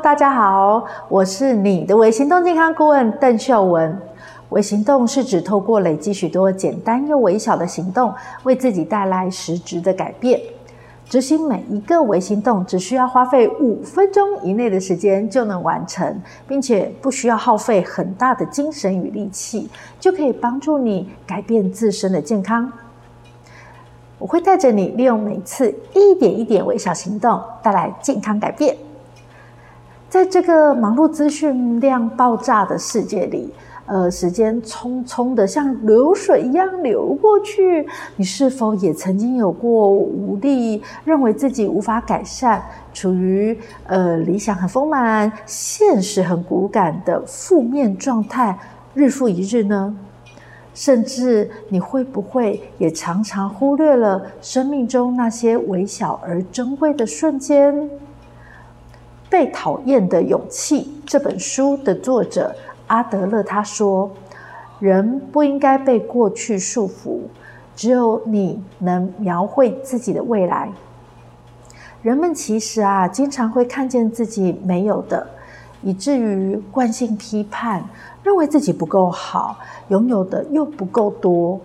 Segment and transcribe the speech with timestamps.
[0.00, 3.96] 大家好，我是你的微行动健康顾问邓秀文。
[4.48, 8.12] 微行动是指透过累积许多简单又微小的行动，
[8.44, 10.40] 为自己带来实质的改变。
[11.08, 19.68] 执行每一个微行动，只需要花费五分钟以内的时间就能完成，并且不需要耗费很大的精神与力气，
[20.00, 22.72] 就可以帮助你改变自身的健康。
[24.18, 28.74] 我会带着你，利用每次一点一点微小行动，带来健康改变。
[30.12, 33.50] 在这个忙碌、资讯量爆炸的世界里，
[33.86, 37.88] 呃，时间匆匆的像流水一样流过去。
[38.16, 42.62] 你是否也曾经有过无力，认为自己无法改善，
[42.92, 48.58] 处于呃理想很丰满、现实很骨感的负面状态，
[48.92, 49.96] 日复一日呢？
[50.74, 57.88] 甚至你会不会也常常忽略了生命中那些微小而珍贵的瞬间？
[59.32, 62.54] 被讨厌的勇气这本书的作者
[62.88, 64.10] 阿德勒他说
[64.78, 67.20] ：“人不应该被过去束缚，
[67.74, 70.70] 只有你能描绘自己的未来。”
[72.02, 75.26] 人们其实啊，经常会看见自己没有的，
[75.80, 77.82] 以至于惯性批判。
[78.22, 79.56] 认为自己不够好，
[79.88, 81.58] 拥有的又不够多，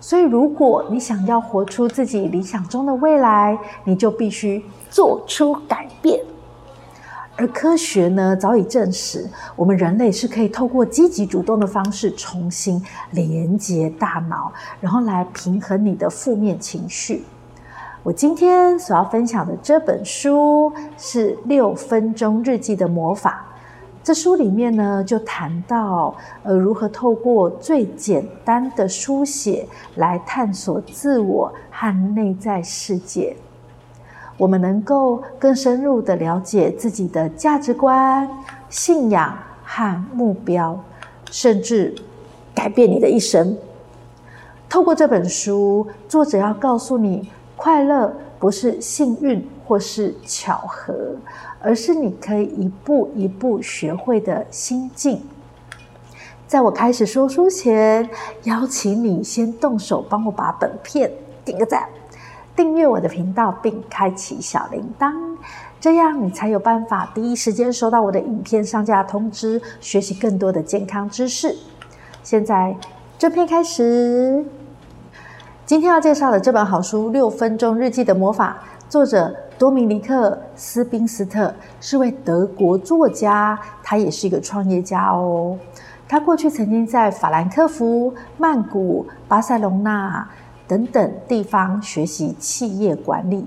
[0.00, 6.18] 所以如果你想要活出自己理想中的未来，你就必须做出改变。
[7.38, 17.24] 而科学呢，早已证实，我们人类是可以透过积极主动的方式重新连接大脑，然后来平衡你的负面情绪。
[18.02, 23.44] 我今天所要分享的这本书是《六分钟日记的魔法》。
[24.02, 33.36] 这书里面呢，就谈到，呃，如何透过最简单的书写来探索自我和内在世界，
[34.36, 38.28] 我们能够更深入的了解自己的价值观、
[38.68, 40.78] 信仰和目标，
[41.30, 41.94] 甚至
[42.54, 43.56] 改变你的一生。
[44.68, 50.94] 透过这本书，作者要告诉你，快乐不是幸运或是巧合。
[51.58, 55.20] 而是你可以一步一步学会的心境。
[56.46, 58.08] 在我开始说书前，
[58.44, 61.10] 邀请你先动手帮我把本片
[61.44, 61.88] 点个赞，
[62.56, 65.12] 订阅我的频道并开启小铃铛，
[65.78, 71.54] 这样你才有办法第一时间收到我的影片上架通知，学习更多的健康知识。
[72.22, 72.74] 现在
[73.18, 74.44] 正片开始，
[75.66, 78.56] 今天要介绍的这本好书《六分钟日记的魔法》，
[78.90, 79.34] 作者。
[79.58, 81.50] 多米尼克·斯宾斯特
[81.80, 85.56] 是位德国作家，他也是一个创业家哦。
[86.06, 90.28] 他过去曾经在法兰克福、曼谷、巴塞隆纳
[90.66, 93.46] 等等地方学习企业管理。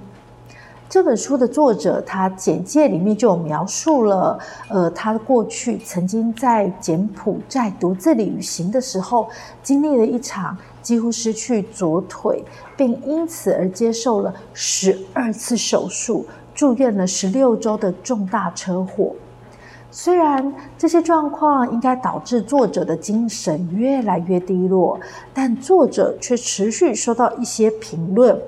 [0.89, 9.29] 这本书的作者，他简介里面就有描述了，呃，他过去曾经在柬埔寨独自旅行的时候，
[9.61, 12.43] 经历了一场几乎失去左腿，
[12.75, 16.25] 并因此而接受了十二次手术、
[16.55, 19.13] 住院了十六周的重大车祸。
[19.91, 24.99] 虽然这些状况应该导致作者的精神越来越低落，
[25.33, 28.39] 但作者却持续收到一些评论。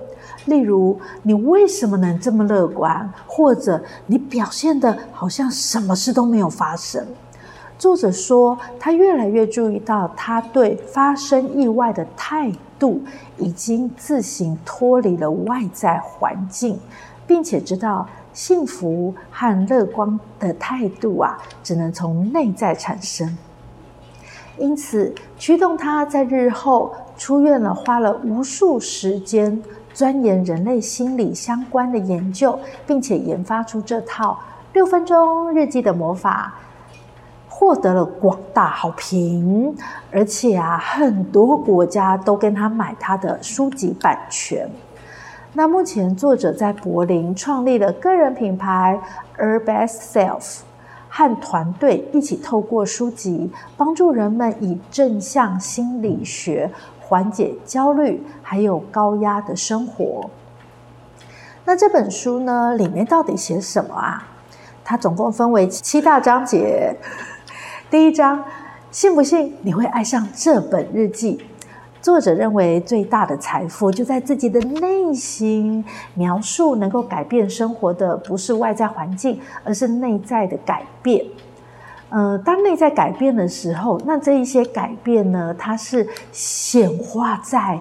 [0.45, 3.11] 例如，你为什么能这么乐观？
[3.27, 7.05] 或者你表现得好像什么事都没有发生。
[7.77, 13.01] 作者说，他越来越注意到，他对发生意外的态度
[13.37, 16.79] 已经自行脱离了外在环境，
[17.25, 23.37] 并且知道幸福和乐观的态度啊，只能从内在产生。
[24.57, 29.61] 因此，驱动他在日后出院了，花了无数时间。
[29.93, 34.39] 钻研人类心理相关的研究，并且研发出这套
[34.71, 36.53] 六分钟日记的魔法，
[37.49, 39.75] 获得了广大好评。
[40.09, 44.69] 而且啊，很多国家都跟他买他的书籍版权。
[45.53, 48.99] 那目前作者在柏林创立了个人品牌
[49.37, 50.59] Her Best Self，
[51.09, 56.71] 和团队一起透过书籍帮助人们以正向心理学。
[56.99, 60.29] 缓解焦虑，还有高压的生活。
[61.65, 64.25] 那这本书呢，里面到底写什么啊？
[64.85, 66.95] 它总共分为七大章节。
[67.89, 68.41] 第一章，
[68.91, 71.43] 信不信你会爱上这本日记？
[72.01, 75.85] 作者认为最大的财富就在自己的内心。
[76.15, 81.23] 描述能够改变生活的，不是外在环境，而是内在的改变。
[82.09, 87.79] 呃，当内在改变的时候，那这一些改变呢，它是显化在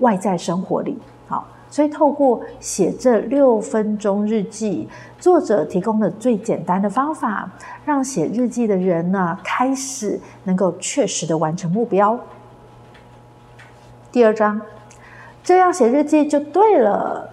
[0.00, 0.98] 外在生活里。
[1.26, 4.86] 好，所以透过写这六分钟日记，
[5.18, 7.50] 作者提供了最简单的方法，
[7.84, 12.18] 让写日记的人呢开始能够确实的完成目标。
[14.12, 14.60] 第二章，
[15.42, 17.30] 这样写日记就对了。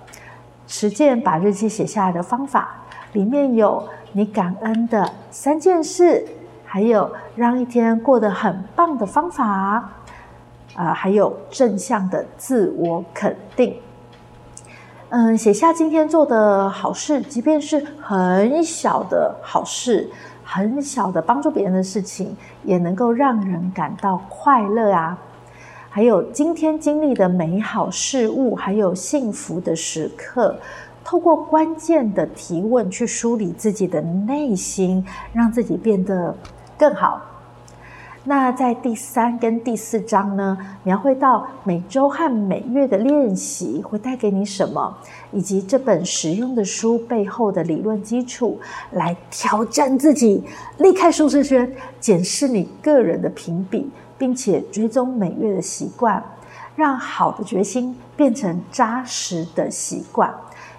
[0.66, 2.70] 实践把日记写下来的方法，
[3.12, 6.26] 里面有你感恩的三件事，
[6.64, 9.92] 还有让一天过得很棒的方法，啊、
[10.76, 13.76] 呃，还有正向的自我肯定。
[15.10, 20.10] 嗯，写下今天做的好事，即便是很小的好事，
[20.46, 25.18] 很小的帮助别人的事情，也能够让人感到快乐啊。
[25.92, 30.56] 还有今天经历的美好事物，还有幸福的时刻，
[31.04, 35.04] 透过关键的提问去梳理自己的内心，
[35.34, 36.36] 让自己变得
[36.78, 37.20] 更好。
[38.24, 44.96] 那在第三跟第四章呢，描绘到每周和每月的练习会带给你什么，
[45.32, 48.60] 以及这本实用的书背后的理论基础，
[48.92, 50.44] 来挑战自己，
[50.78, 53.90] 离开舒适圈，检视你个人的评比，
[54.20, 56.24] 并且追踪每月的习惯，
[56.76, 60.32] 让好的决心变成扎实的习惯，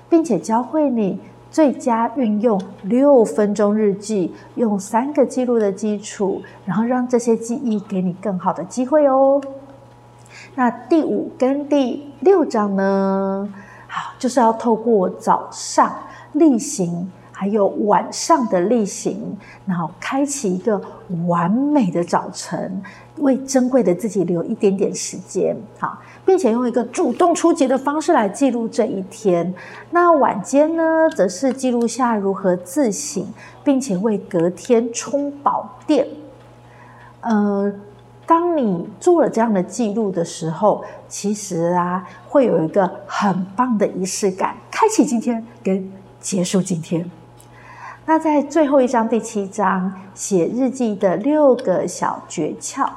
[0.09, 1.19] 并且教会你。
[1.53, 9.43] 最佳运用六分钟日记，用三个记录的基础，然后让这些记忆给你更好的机会哦。
[10.55, 13.53] 那第五跟第六章呢？
[13.89, 15.93] 好，就是要透过早上
[16.35, 17.11] 例行，
[17.41, 19.35] 还有晚上的例行，
[19.65, 20.79] 然后开启一个
[21.27, 22.83] 完美的早晨，
[23.17, 25.57] 为珍贵的自己留一点点时间。
[25.79, 25.99] 好。
[26.27, 29.53] 并且用一个主动出击的方式来记录这一天。
[29.91, 33.25] 那晚间呢，则是记录下如何自省，
[33.65, 36.07] 并且为隔天充饱电。
[37.23, 37.73] 呃，
[38.27, 45.91] 当你做了这样的记录的时候，其实啊，会有一个很棒的仪式感，开启今天跟
[46.21, 47.11] 结束今天。
[48.07, 52.89] 那在最后一章第七章，写日记的六个小诀窍。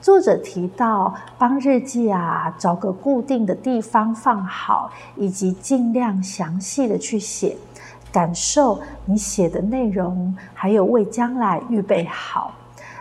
[0.00, 7.56] 作者提到，帮日记啊找个固定的地方放好，以及尽量详细的去写，
[8.12, 12.52] 感受你写的内容，还有为将来预备好。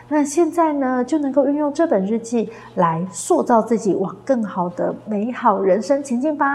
[0.07, 6.45] 那现在呢，就能够运用这本日记来塑造自己，往更好的美好人生前进吧。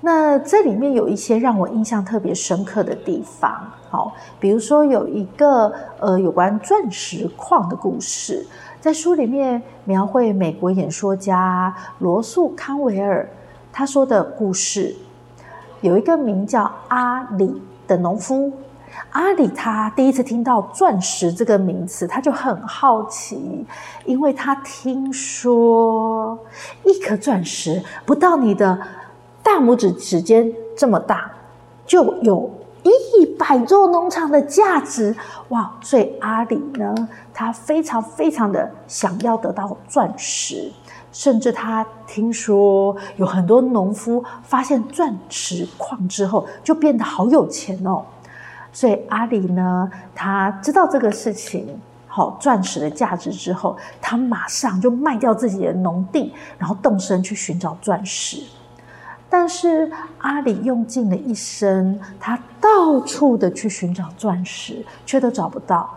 [0.00, 8.46] 那这里面有一些让我印象特别深刻的地方，好，比如说有一个呃有关钻石矿的故事，
[8.80, 13.28] 在书里面描绘美国演说家罗素康维尔
[13.72, 14.94] 他说的故事，
[15.80, 18.52] 有一个名叫阿里的农夫，
[19.10, 23.66] 阿里他第一次听到钻石这个名词，他就很好奇，
[24.04, 26.38] 因为他听说
[26.84, 28.78] 一颗钻石不到你的。
[29.48, 31.30] 大拇指指尖这么大，
[31.86, 32.50] 就有
[32.82, 35.16] 一百座农场的价值
[35.48, 35.72] 哇！
[35.80, 36.94] 所以阿里呢，
[37.32, 40.70] 他非常非常的想要得到钻石，
[41.12, 48.04] 甚至他听说有很多农夫发现钻石矿之后，就变得好有钱哦。
[48.70, 58.42] 所以阿里呢，他知道这个事情，好钻石的价值之后，他马上就卖掉自己的农地，然后动身去寻找钻石。
[59.30, 65.88] 但是阿里用尽了一生，他到处的去寻找钻石，却都找不到。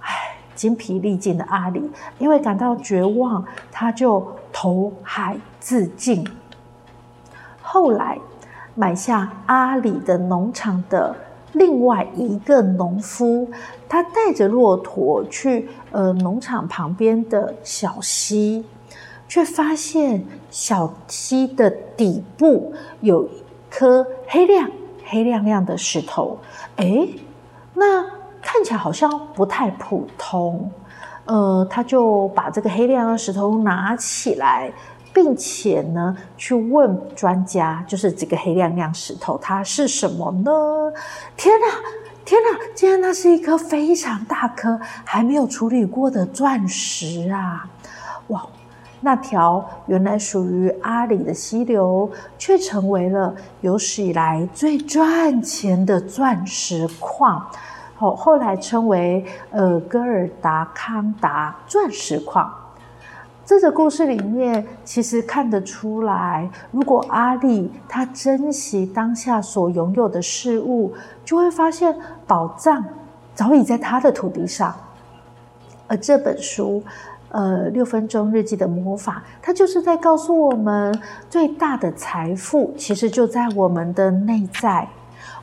[0.00, 6.26] 唉，精疲力尽的阿里，因为感到绝望，他就投海自尽。
[7.60, 8.18] 后来
[8.74, 11.14] 买下阿里的农场的
[11.52, 13.48] 另外一个农夫，
[13.88, 18.64] 他带着骆驼去呃农场旁边的小溪。
[19.32, 24.70] 却发现小溪的底部有一颗黑亮、
[25.06, 26.38] 黑亮亮的石头，
[26.76, 27.08] 诶，
[27.72, 28.04] 那
[28.42, 30.70] 看起来好像不太普通。
[31.24, 34.70] 呃，他就把这个黑亮的石头拿起来，
[35.14, 40.52] 并且呢，去问专家，就是这个黑亮亮石头它是什么呢？
[41.38, 41.66] 天哪，
[42.26, 42.58] 天哪！
[42.74, 47.66] 竟然那是一颗非常大颗、还没有处理过的钻石啊！
[48.26, 48.46] 哇！
[49.04, 57.44] 那条原来属于阿里的溪流，却成为了有史以来最赚钱的钻石矿。
[57.96, 62.48] 后后来称为呃戈尔达康达钻石矿。
[63.44, 70.92] 这个故事里面，其实看得出来，如果阿里他珍惜当下所拥有的事物，
[71.24, 71.92] 就会发现
[72.24, 72.84] 宝藏
[73.34, 74.72] 早已在他的土地上。
[75.88, 76.80] 而这本书。
[77.32, 80.96] 呃六分钟日记的魔法，它就是在告诉我们，
[81.28, 84.86] 最大的财富其实就在我们的内在。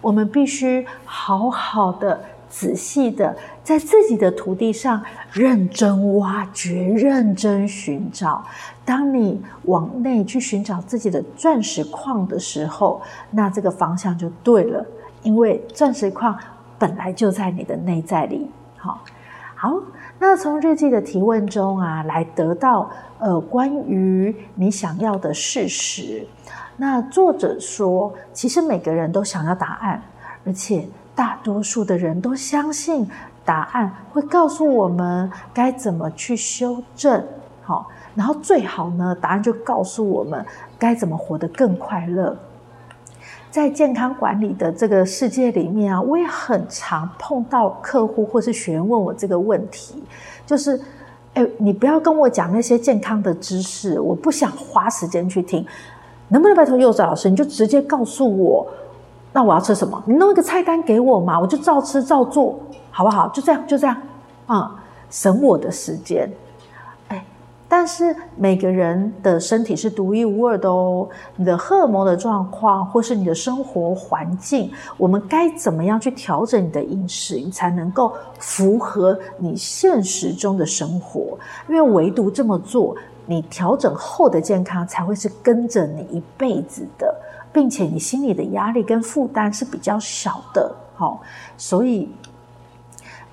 [0.02, 2.18] 我们必须好好的、
[2.50, 5.04] 仔细的，在自己的土地上
[5.34, 8.42] 认真挖掘、认真寻找。
[8.86, 14.86] 当你往内去寻找自己的钻石矿的时候，那这个方向就对了，
[15.22, 16.38] 因为钻石矿
[16.78, 18.50] 本来就在你的内在里。
[19.62, 19.78] 好，
[20.18, 22.90] 那从日记的提问中啊，来得到
[23.20, 26.26] 呃关于你想要的事实。
[26.78, 30.02] 那作者说，其实每个人都想要答案，
[30.46, 33.06] 而且大多数的人都相信
[33.44, 37.22] 答案会告诉我们该怎么去修正，
[37.62, 40.46] 好，然后最好呢，答案就告诉我们
[40.78, 42.34] 该怎么活得更快乐。
[43.52, 50.04] 在健康管理的这个世界里面啊，我也很常碰到客户或是学员问我这个问题，
[50.46, 50.80] 就是，
[51.34, 55.66] 哎，你不要跟我讲那些健康的知识，我不想花时间去听。
[56.28, 58.68] 能不能拜托柚子老师，你就直接告诉我，
[59.34, 60.00] 那我要吃什么？
[60.06, 62.60] 你弄一个菜单给我嘛，我就照吃照做，
[62.92, 63.28] 好不好？
[63.30, 63.98] 就这样，就这样，
[64.46, 64.80] 啊、
[65.10, 66.32] 省我的时间。
[67.70, 81.38] 但是每个人的身体是独一无二的哦，你的荷尔蒙的状况，或是你的生活环境，我们该怎么样去调整你的饮食，你才能够符合你现实中的生活？
[81.70, 82.96] 因为唯独这么做。
[83.32, 87.14] 你调整后的健康才会是跟着你一辈子的，
[87.54, 90.76] 并且你心里的压力跟负担是比较小的。
[90.96, 91.22] 好，
[91.56, 92.10] 所以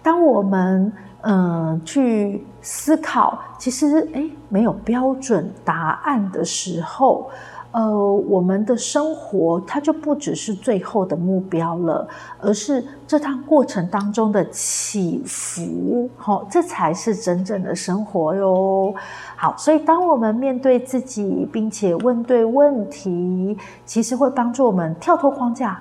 [0.03, 0.93] 当我们
[1.29, 7.29] 嗯去思考，其实诶没有标准答案的时候。
[7.73, 7.93] 呃，
[8.27, 12.09] 我们的生活它就不只是最后的目标了，
[12.41, 18.95] 而是这趟过程当中的起伏，好、这才是真正的生活哟。
[19.37, 25.79] 好，所以当我们面对自己，并且问对问题，其实会帮助我们跳脱框架，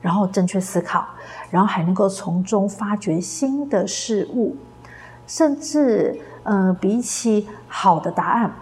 [0.00, 1.04] 然后正确思考，
[1.50, 4.54] 然后还能够从中发掘新的事物，
[5.34, 8.52] 甚至，呃，比起好的答案。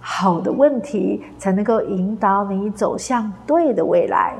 [0.00, 4.34] 好的问题才能够引导你走向对的未来，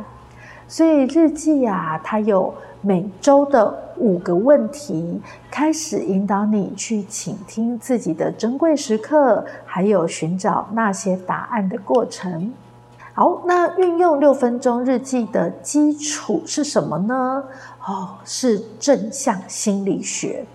[0.66, 12.54] 所以日记啊，它有每周的五个问题，开始引导你去倾听自己的珍贵时刻，还有寻找那些答案的过程。
[13.12, 17.44] 好，那运用六分钟日记的基础是什么呢？
[17.86, 20.46] 哦，是正向心理学。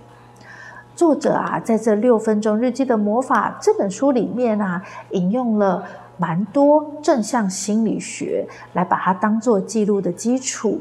[1.01, 4.79] 作者啊，在这六分钟日记的魔法这本书里面啊，
[5.13, 5.83] 引用了
[6.15, 10.79] 蛮多正向心理学来把它当做记录的基础。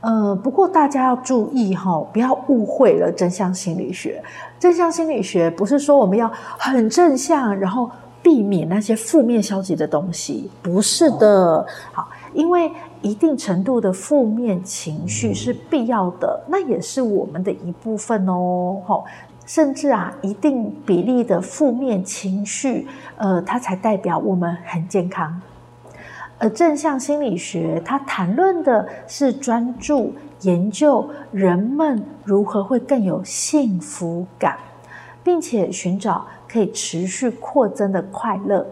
[0.00, 4.24] 呃，不过大家要注意哈、不要误会了正向心理学。
[4.58, 7.90] 正向心理学不是说我们要很正向，然后
[8.22, 11.66] 避免那些负面消极的东西，不是的。
[11.92, 18.82] 好，因为一定程度的负面情绪是必要的，那也是我们的一部分哦。
[18.84, 19.04] 吼，
[19.46, 22.86] 甚至啊，一定比例的负面情绪，
[23.16, 25.40] 呃，它才代表我们很健康。
[26.38, 30.12] 而正向心理学，它谈论的是专注
[30.42, 34.56] 研究人们如何会更有幸福感，
[35.24, 38.66] 并且寻找可以持续扩增的快乐，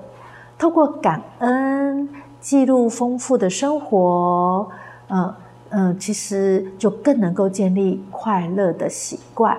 [0.56, 2.08] 透过感恩。
[2.46, 4.68] 记录丰富的生活，
[5.08, 5.34] 嗯、
[5.70, 9.58] 嗯、其实就更能够建立快乐的习惯。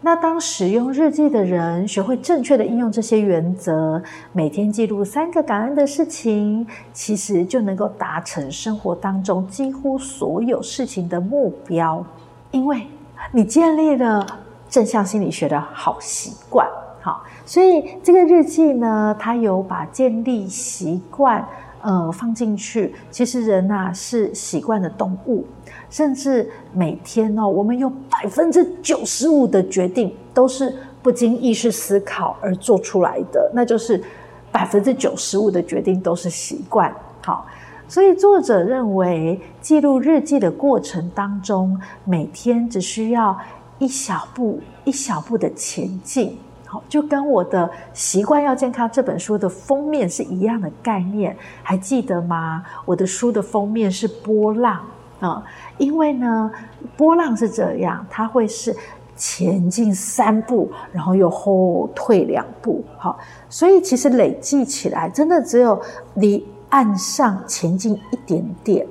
[0.00, 12.04] 那当使用日记的人学会正确的应用这些原则，每天记录三个感恩的事情，其实就能够达成生活当中几乎所有事情的目标。
[12.50, 12.88] 因为
[13.30, 14.26] 你建立了
[14.68, 16.66] 正向心理学的好习惯，
[17.00, 21.46] 好，所以这个日记呢，它有把建立习惯。
[21.80, 25.44] 呃，放进去，其实人呐、啊、是习惯的动物，
[25.88, 34.02] 甚至每天哦，我们有百分之九十五的决定都是不经意识思考而做出来的，那就是
[34.50, 36.92] 百分之九十五的决定都是习惯。
[37.24, 37.46] 好，
[37.86, 43.38] 所以作者认为，记录日记的过程当中，每天只需要
[43.78, 46.36] 一小步一小步的前进。
[46.70, 52.62] 好，就跟我的《习惯要健康》这本书的封面是一样的概念，还记得吗？
[52.84, 54.84] 我的书的封面是波浪
[55.18, 55.42] 啊，
[55.78, 56.50] 因为呢，
[56.94, 58.76] 波浪是这样，它会是
[59.16, 62.84] 前进三步，然后又后退两步。
[62.98, 65.80] 好，所以其实累计起来，真的只有
[66.16, 68.86] 离岸上前进一点点，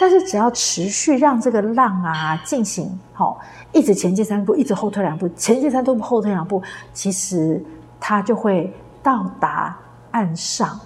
[0.00, 3.38] 但是只要持续让这个浪啊进行，好，
[3.70, 6.62] 一直前进三步，一直后退两步，前进三步，后退两步，
[6.94, 7.62] 其实
[8.00, 9.76] 它就会到达
[10.12, 10.80] 岸上。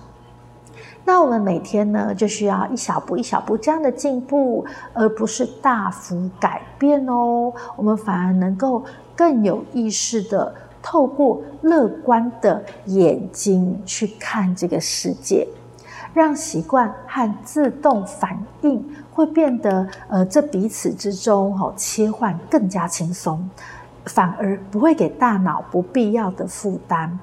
[1.04, 7.52] 那我们每天呢，就需要一小步一小步这样的进步，而不是大幅改变哦。
[7.76, 8.82] 我们反而能够
[9.14, 10.52] 更有意识的
[10.82, 15.46] 透过乐观的眼睛去看这个世界，
[16.14, 18.82] 让习惯和自动反应
[19.14, 23.48] 会变得呃，这彼此之中哈、哦、切换更加轻松，
[24.06, 27.18] 反而不会给大脑不必要的负担。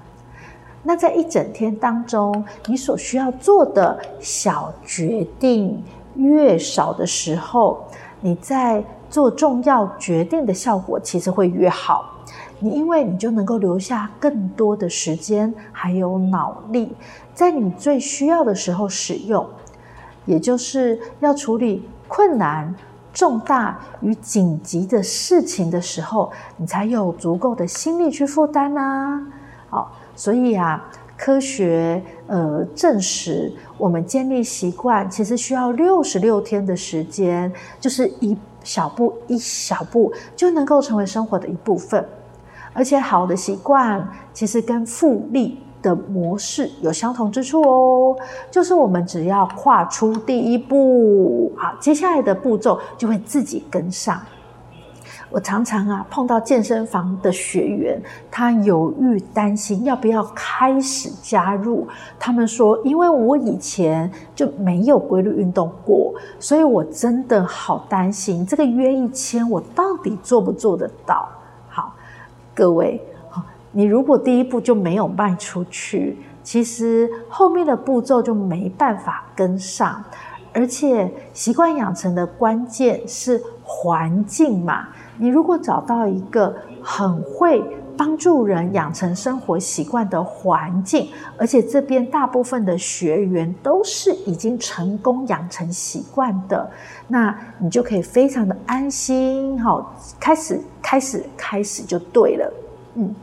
[0.83, 5.83] 那在一整天当中，你所需要做的小决定
[6.15, 7.83] 越少的时候，
[8.21, 12.05] 你在做重要决定的效果其实会越好。
[12.59, 16.95] 你因为你就能够留下更多的时间，还有脑力，
[17.33, 19.45] 在你最需要的时候使用，
[20.25, 22.73] 也就是要处理困难、
[23.13, 29.27] 重大与紧急的事情的时候，你才有足够的心力去负担啊。
[29.69, 29.91] 好。
[30.13, 30.87] 所以啊，
[31.17, 42.05] 科学呃证实，我们建立习惯其实需要六十六天的时间，就是一小步一小步就能够成为生活的一部分。
[42.73, 48.15] 而且好的习惯其实跟复利的模式有相同之处哦，
[48.49, 54.21] 就是我们只要跨出第一步，好，接下来的步骤就会自己跟上。
[55.29, 61.87] 我常常啊碰到健身房的学员，他犹豫担心要不要开始加入。
[62.19, 71.29] 他们说，因为我以前就没有规律运动过，所以我真的好担心这个约一千，我到底做不做得到？
[71.69, 71.93] 好，
[72.53, 73.01] 各位，
[73.71, 80.03] 你如果第一步就没有迈出去，其实后面的步骤就没办法跟上。
[80.53, 84.89] 而且习惯养成的关键是环境嘛。
[85.17, 87.63] 你如果找到一个很会
[87.95, 96.69] 帮助人养成生活习惯的环境，而且这边大部分的学员都是已经成功养成习惯的，
[97.07, 102.53] 那你就可以非常的安心，好，开始，开始，开始就对了，
[102.95, 103.15] 嗯，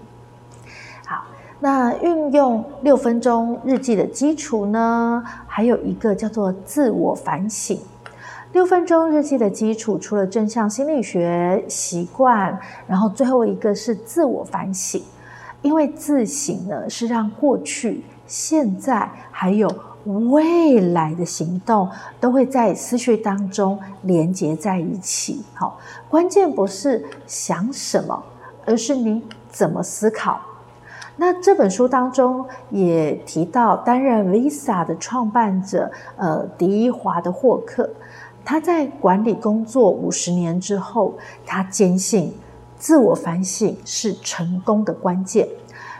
[1.60, 7.78] 那运用六分钟日记的基础呢，还有一个叫做自我反省。
[8.52, 15.02] 六分钟日记的基础，除了正向心理学习惯，然后最后一个是自我反省。
[15.60, 19.68] 因为自省呢，是让过去、现在还有
[20.04, 21.88] 未来的行动
[22.20, 25.42] 都会在思绪当中连接在一起。
[25.54, 25.76] 好，
[26.08, 28.22] 关键不是想什么，
[28.64, 30.40] 而是你怎么思考。
[31.20, 37.90] 那这本书当中也提到，担任 Visa 的创办者，呃，迪伊华的霍克。
[38.44, 42.32] 他在管理工作五十年之后，他坚信
[42.78, 45.46] 自我反省是成功的关键。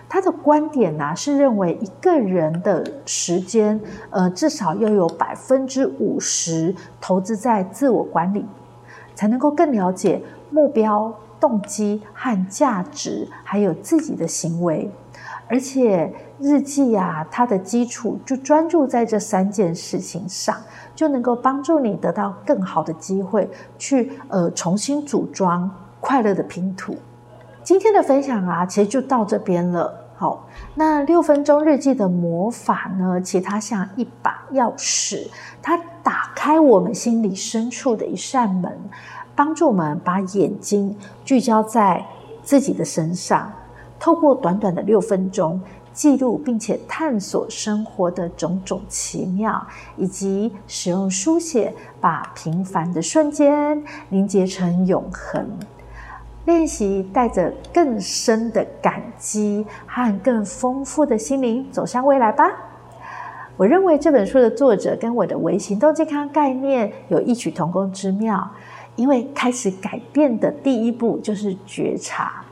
[0.09, 3.79] 他的观点呢、是认为一个人的时间，
[4.11, 8.47] 呃，至少要有百分之五十投资在自我管理，
[9.17, 14.91] 才能够更了解目标、动机和价值，还有自己的行为。
[15.49, 20.55] 而且日记啊，它的基础就专注在这三件事情上，
[20.95, 26.95] 就能够帮助你得到更好的机会去呃重新组装快乐的拼图。
[27.63, 30.05] 今天的分享啊，其实就到这边了。
[30.17, 35.29] 好，那六分钟日记的魔法呢，其实它像一把钥匙，
[35.63, 38.77] 它打开我们心里深处的一扇门，
[39.35, 42.05] 帮助我们把眼睛聚焦在
[42.43, 43.51] 自己的身上。
[43.99, 45.61] 透过短短的六分钟，
[45.93, 55.47] 记录并且探索生活的种种奇妙，以及使用书写把平凡的瞬间凝结成永恒。
[56.45, 62.45] 练习带着更深的感激和更丰富的心灵走向未来吧。
[63.59, 68.49] 我认为这本书的作者跟我的微行动健康概念有异曲同工之妙，
[68.97, 72.45] 因为开始改变的第一步就是觉察。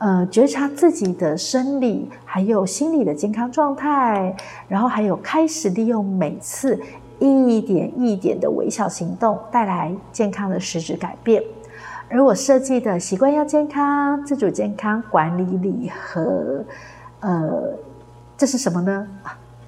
[0.00, 4.34] 呃，觉察自己的生理还有心理的健康状态，
[4.66, 6.80] 然后还有开始利用每次
[7.18, 11.42] 一点一点的微小行动带来健康的实质改变。
[12.08, 16.64] 而我设计的习惯要健康自主健康管理礼盒，
[17.20, 17.62] 呃，
[18.38, 19.06] 这是什么呢？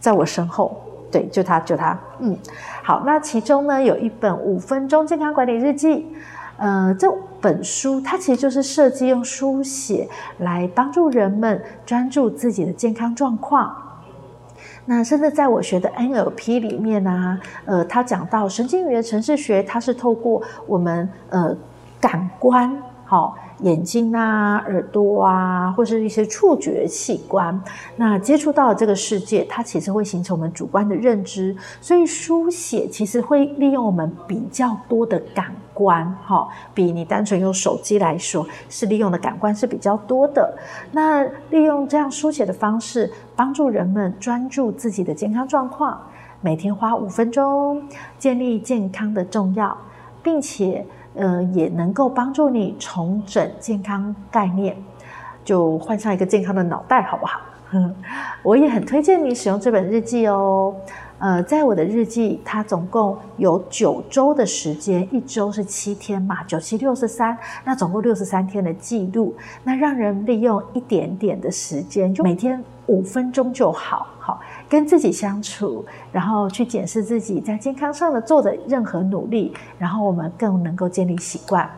[0.01, 2.35] 在我身后，对，就它，就它，嗯，
[2.83, 6.07] 好，那其中呢有一本五分钟健康管理日记。
[6.57, 13.75] 呃，这本书它其实就是设计用书写来帮助人们专注自己的健康状况。
[14.85, 21.57] 那甚至在我学的 NLP 里面呢、呃，他讲到神经语言程式学，它是透过我们呃
[22.01, 27.59] 感官，好、眼睛啊、耳朵啊，或是一些触觉器官，
[27.97, 31.57] 那接触到这个世界，它其实会形成我们主观的认知。
[31.81, 40.59] 所以书写其实会利用我们比较多的感官，哈，比你单纯用手机来说，是利用的感官是比较多的。
[40.91, 46.01] 那利用这样书写的方式，帮助人们专注自己的健康状况，
[46.41, 47.83] 每天花五分钟，
[48.19, 49.77] 建立健康的重要，
[50.23, 50.85] 并且。
[51.15, 54.77] 呃，也能够帮助你重整健康概念，
[55.45, 57.41] 就换上一个健康的脑袋，好不好？
[58.43, 60.75] 我也很推荐你使用这本日记哦。
[61.23, 69.33] 呃，在我的日记，它总共有九周的时间，一周是七天嘛，九七六十三，那总共六十三天的记录，
[69.63, 81.71] 那让人利用一点点的时间，就每天五分钟就好，好跟自己相处，然后去检视自己在健康上的做的任何努力，然后我们更能够建立习惯。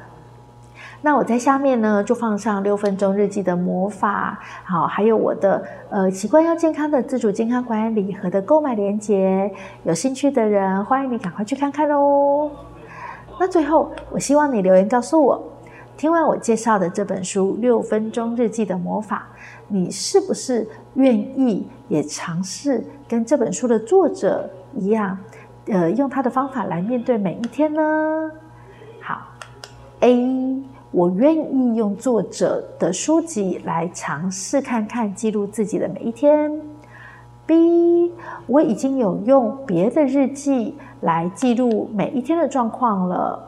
[1.05, 12.51] 那我在下面呢，就放上六分钟日记的魔法，好，还有我的呃习惯要健康的自主健康管理礼盒的购买链接，有兴趣的人欢迎你赶快去看看哦。
[13.39, 15.43] 那最后，我希望你留言告诉我，
[15.95, 19.27] 听完我介绍的这本书《六分钟日记的魔法》，
[19.69, 25.19] 你是不是愿意也尝试跟这本书的作者一样，
[25.67, 28.31] 呃，用他的方法来面对每一天呢？
[29.03, 29.19] 好
[30.01, 30.54] ，A。
[30.95, 36.53] 我愿意用作者的书籍来尝试看看记录自己的每一天。
[37.45, 38.13] B，
[38.47, 43.43] 我已经有用别的日记来记录每一天的状况了。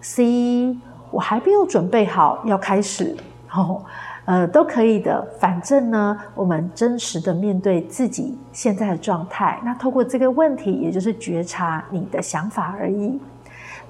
[0.00, 0.76] C，
[1.12, 3.16] 我还没有准备好要开始。
[3.54, 3.80] 哦，
[4.24, 5.24] 呃，都可以的。
[5.38, 9.60] 反正呢，我们真实的面对自己现在的状态。
[9.64, 13.20] 那透过这个问题，也就是觉察你的想法而已。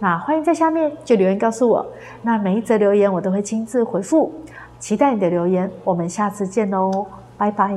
[0.02, 1.86] 那欢迎在下面就留言告诉我，
[2.22, 4.32] 那每一则留言我都会亲自回复，
[4.80, 7.06] 期待你的留言，我们下次见喽，
[7.38, 7.72] 拜拜。